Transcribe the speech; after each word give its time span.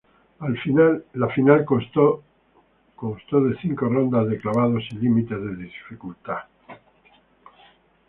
La 1.13 1.27
final 1.29 1.63
constó 1.63 2.23
de 3.03 3.55
cinco 3.61 3.85
rondas 3.87 4.27
de 4.29 4.39
clavados 4.39 4.83
sin 4.89 4.99
límite 4.99 5.35
de 5.35 5.55
dificultad. 5.57 6.39